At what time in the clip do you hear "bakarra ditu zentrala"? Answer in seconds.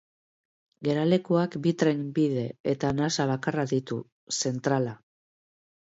3.35-4.99